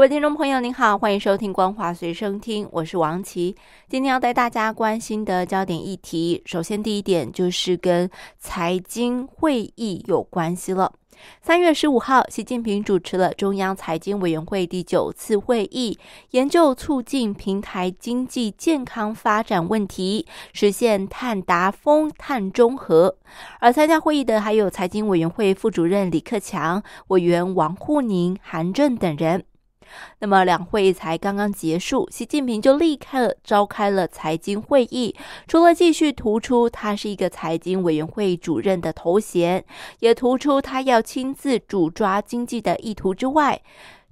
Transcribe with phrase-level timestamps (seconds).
[0.00, 3.54] 各位听众朋友，您好，欢迎收听《光华随身听》，我是王琦。
[3.86, 8.08] 今天要带大家关心的焦点议题，首先第一点就是跟
[8.38, 10.90] 财经会议有关系了。
[11.42, 15.98] 三月十五号，习近平主持了中央财经委员会第九次会议，
[16.30, 23.14] 研究促进平台经济健康发展问题，实现碳达峰、碳中和。
[23.58, 29.44] 而参加会议的还有财经委员会副主任李克强、委员王沪宁、韩正等人。
[30.20, 35.14] 那么两会才刚刚结束，习近平就立刻召开了财经会议。
[35.46, 39.64] 除了继续突出他是一个财经委员会主任的头衔，
[40.00, 43.60] 也突出他要亲自主抓经济的意图之外，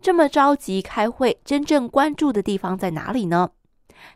[0.00, 3.50] 这么着急开会，真正关注的地方在哪里呢？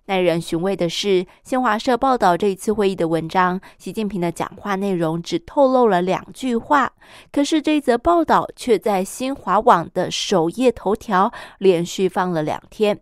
[0.07, 6.93] 耐人寻味的是，新华社报道这一次会议的文章，习近平的讲话内容只透露了两句话，
[7.31, 13.01] 可是这一则报道却在新华网的首页头条连续放了两天。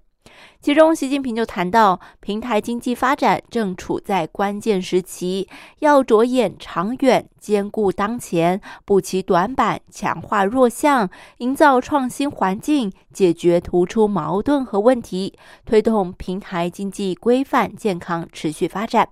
[0.61, 15.33] 其中，习近平就谈到，平台经济发展正处在关键时期，要着眼长远，兼顾当前，补齐短板，强化弱项，营造创新环境，解决突出矛盾和问题，
[15.65, 19.09] 推动平台经济规范、健康、持续发展。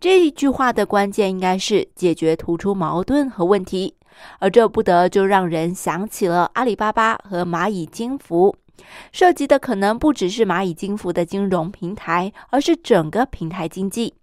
[0.00, 3.94] 这一句话的关键应该是解决突出矛盾和问题，
[4.38, 8.56] 而这不得就让人想起了阿里巴巴和蚂蚁金服。
[9.12, 14.14] 涉及的可能不只是蚂蚁金服的金融平台，而是整个平台经济。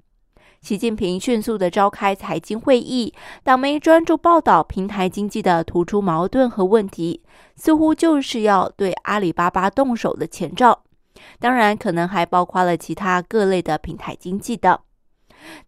[0.59, 3.13] 习近平迅速的召开财经会议，
[3.43, 7.21] 党媒专注报道平台经济的突出矛盾和问题，
[7.55, 10.83] 似乎就是要对阿里巴巴动手的前兆。
[11.39, 14.81] 当然，可能还包括了其他各类的平台经济的。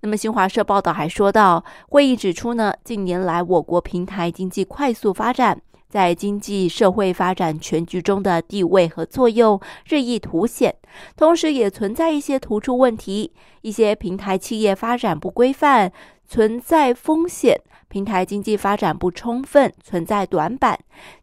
[0.01, 5.61] 那么，新华社报道还说到，会议指出呢，近年来我国平台经济快速发展。
[5.89, 10.75] 在经济社会发展全局中的地位和作用日益凸显，
[11.17, 15.91] 同时也存在一些突出问题，一些平台企业发展不规范，
[16.27, 17.55] 存在风险；
[17.87, 20.77] 平台经济发展不充分，存在短板；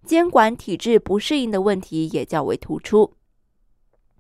[0.05, 3.13] 监管体制不适应的问题也较为突出。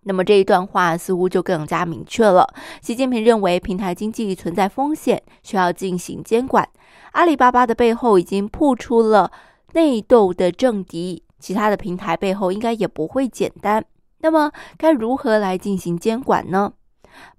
[0.05, 6.69] 那么这一段话似乎就更加明确了，习近平认为平台经济存在风险，需要进行监管。
[7.11, 9.33] 阿里巴巴的背后已经铺出了。
[9.73, 13.85] 内斗的政敌，其他的平台背后应该也不会简单。
[14.19, 16.73] 那么，该如何来进行监管呢？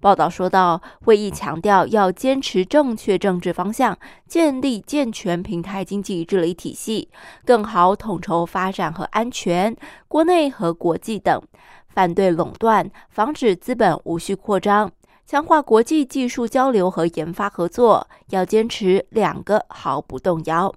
[0.00, 3.96] 报道说到，会议强调要坚持正确政治方向，
[4.26, 7.08] 建立健全平台经济治理体系，
[7.44, 9.76] 更好统筹发展和安全，
[10.08, 11.40] 国内和国际等，
[11.88, 14.90] 反对垄断，防止资本无序扩张，
[15.24, 18.08] 强化国际技术交流和研发合作。
[18.30, 20.74] 要坚持两个毫不动摇。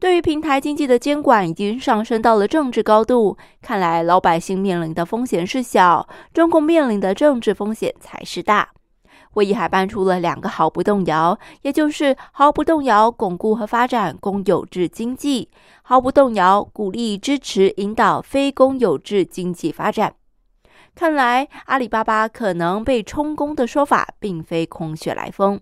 [0.00, 8.68] 对于平台经济的监管已经上升到了政治高度，看来老百姓面临的风险是小，中共面临的政治风险才是大。
[9.30, 15.50] 会议还搬出了两个毫不动摇，也就是毫不动摇巩固和发展公有制经济，
[15.82, 20.14] 毫不动摇鼓励支持引导非公有制经济发展。
[20.94, 25.60] 看来阿里巴巴可能被充公的说法并非空穴来风。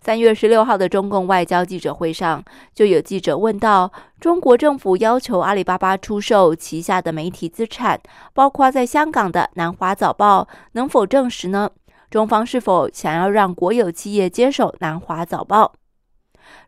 [0.00, 3.90] 三月十六号的中共外交记者会上，就有记者问到：
[4.20, 8.00] 中国政府要求阿里巴巴出售旗下的媒体资产，
[8.32, 11.70] 包括在香港的《南华早报》，能否证实呢？
[12.10, 15.72] 中方是否想要让国有企业接手《南华早报》？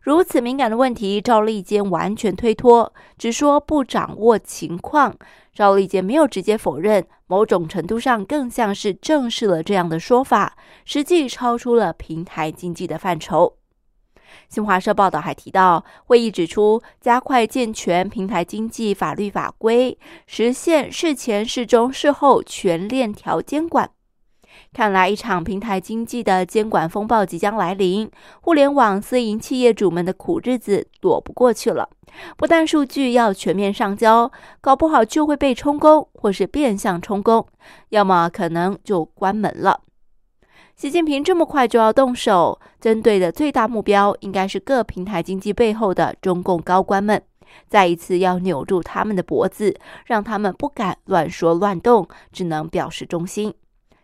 [0.01, 5.15] 如此敏感的问题，赵立坚完全推脱，只说不掌握情况。
[5.53, 13.57] 赵立坚没有直接否认，某种程度上更像是正视了这样的说法，实际超出了平台经济的范畴。
[14.49, 23.89] 新华社报道还提到，会议指出，加快健全平台经济法律法规，实现事前、事中、事后全链条监管。
[24.77, 28.07] 看来，一场平台经济的监管风暴即将来临，
[28.41, 31.89] 互联网私营企业主们的苦日子躲不过去了。
[32.37, 34.31] 不但数据要全面上交，
[34.61, 37.47] 搞不好就会被充公，或是变相充公，
[37.89, 39.81] 要么可能就关门了。
[40.75, 47.19] 习近平这么快就要动手，针对的最大目标应该是各平台经济背后的中共高官们，
[47.67, 49.75] 再一次要扭住他们的脖子，
[50.05, 53.51] 让他们不敢乱说乱动，只能表示忠心。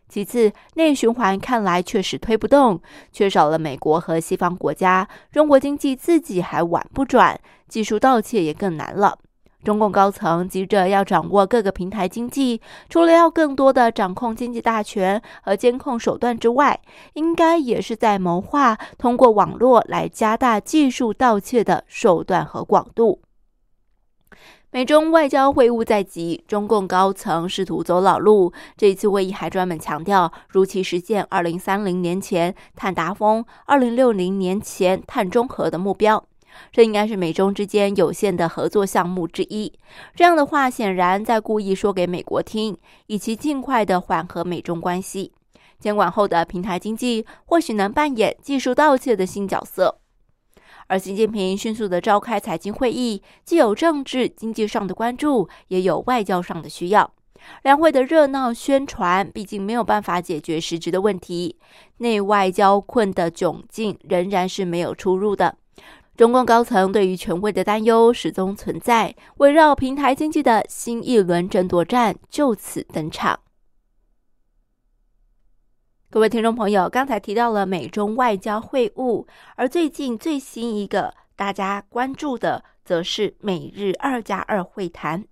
[0.08, 2.80] 其次，内循环看来确实推不动，
[3.12, 9.18] 缺少了美国和西方国家，中国经济自己还玩不转，技术盗窃也更难了。
[9.64, 16.80] 中共高层急着要掌握各个平台经济，除了要更多的掌控经济大权和监控手段之外，
[17.14, 23.22] 应该也是在谋划通过网络来加大技术盗窃的手段和广度。
[24.74, 28.52] 美中外交会晤在即，中共高层试图走老路。
[28.76, 36.26] 这次会议还专门强调，如期实现二零三零年前碳达峰、二零六零年前碳中和的目标。
[36.72, 39.72] 这应该是美中之间有限的合作项目之一。
[40.16, 45.34] 这样的话，显然在故意说给美国听，以其尽快的缓和美中关系。
[45.80, 50.00] 监管后的平台经济或许能扮演技术盗窃的新角色。
[50.88, 57.12] 而习近平迅速的召开财经会议，既有政治经济上的关注，也有外交上的需要。
[57.64, 61.58] 两会的热闹宣传，毕竟没有办法解决实质的问题。
[61.98, 65.58] 内外交困的窘境仍然是没有出入的。
[66.16, 73.40] 中共高层对于权威的担忧始终存在，围绕平台经济的新一轮争夺战就此登场。
[76.14, 79.26] 各位听众朋友，刚才提到了美中外交会晤，
[79.56, 85.26] 而最近最新一个大家关注的，则是美日二加二会谈。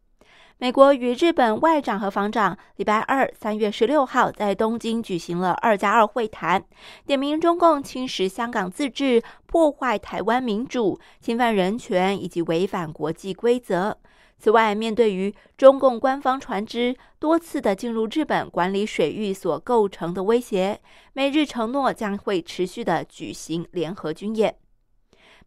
[0.57, 6.63] 美国与日本外长和防长礼拜二三月十六号在东京举行了二加二会谈，
[7.05, 13.99] 点名中共侵蚀香港自治、破坏台湾民主、侵犯人权以及违反国际规则。
[14.41, 20.81] 此外，面对于中共官方船只多次的进入日本管理水域所构成的威胁，
[21.13, 24.55] 美日承诺将会持续的举行联合军演。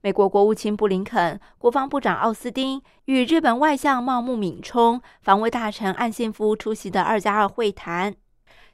[0.00, 8.14] 美国国务卿布林肯、国防部长奥斯汀与日本外相茂木敏充、防卫大臣岸信夫出席的二加二会谈，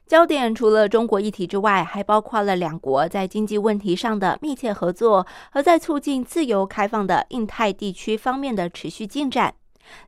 [0.05, 9.55] 焦点除了中国议题之外，还包括了两国在经济问题上的密切合作和在促进自由开放的印太地区方面的持续进展。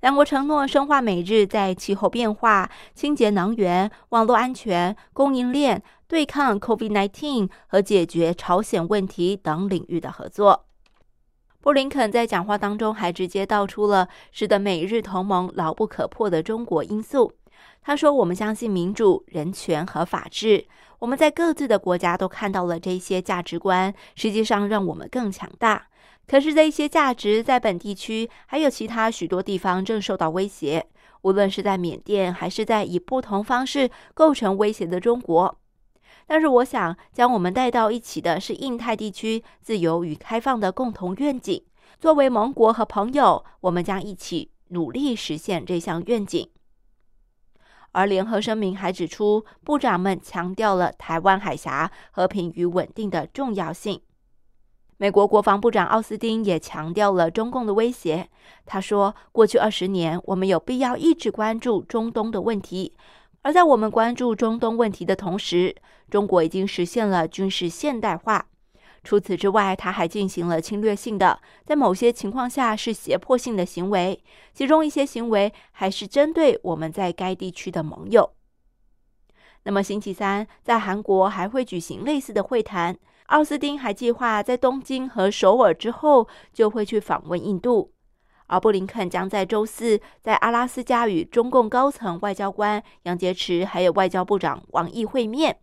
[0.02, 10.66] 两国承诺深化美日在气候变化、清洁能源、网络安全、供应链、对抗 COVID-19 和解决朝鲜问题等领域的合作。
[11.62, 17.32] 布林肯在讲话当中还直接道出了使得美日同盟牢不可破的中国因素。
[17.82, 20.66] 他说：“我们相信民主、人权和法治。
[21.00, 25.88] 我们在各自的国家都看到了这些价值观，实际上让我们更强大。
[26.26, 30.86] 可是这些价值在本地区还有其他许多地方正受到威胁，
[31.22, 35.60] 无论是在缅甸，还是在以不同方式构成威胁的中国。”
[36.26, 41.62] 但是，我想将我们带到一起的是印太地区自由与开放的共同愿景。
[42.00, 46.50] 作为盟国和朋友，我们将一起努力实现这项愿景。
[47.92, 54.02] 而联合声明还指出，部长们强调了台湾海峡和平与稳定的重要性。
[55.04, 58.30] 美国国防部长奥斯汀也强调了中共的威胁。
[58.66, 62.96] 他说：“过去二十年，我们有必要一直关注中东的问题。”
[63.44, 65.76] 而在我们关注中东问题的同时，
[66.10, 68.46] 中国已经实现了军事现代化。
[69.04, 74.24] 除此之外，他还进行了侵略性的，在某些情况下是胁迫性的行为，
[74.54, 78.32] 其中一些行为还是针对我们在该地区的盟友。
[79.64, 82.98] 那么，星期三在韩国还会举行类似的会谈。
[83.28, 87.92] 奥斯汀还计划在东京和首尔之后就会去访问印度。
[88.48, 95.58] 而布林肯将在周四在阿拉斯加与中共高层外交官杨洁篪还有外交部长王毅会面。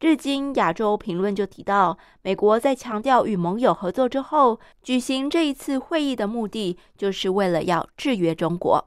[0.00, 8.84] 日经亚洲评论就提到，美国在强调与盟友合作之后，举行这一次会议的目的就是为了要制约中国。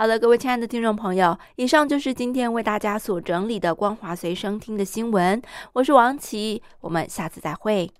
[0.00, 5.42] 好了，各位亲爱的听众朋友，以上就是今天为大家所整理的光华随身听的新闻。
[5.74, 7.90] 我是王琦，我们下次再会。